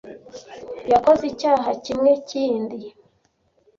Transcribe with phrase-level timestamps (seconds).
[0.91, 2.79] Yakoze icyaha kimwekindi.